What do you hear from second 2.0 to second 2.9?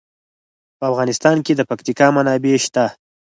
منابع شته.